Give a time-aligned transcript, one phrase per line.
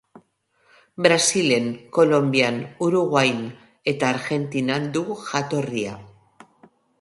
[1.05, 1.67] Brasilen,
[1.97, 2.57] Kolonbian,
[2.87, 3.45] Uruguain
[3.93, 5.95] eta Argentinan du jatorria.